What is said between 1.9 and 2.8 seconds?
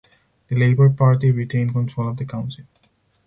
of the Council.